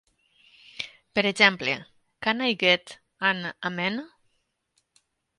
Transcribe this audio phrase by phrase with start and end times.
[1.17, 1.75] Per exemple,
[2.27, 2.93] "Can I get
[3.29, 3.99] an Amen?".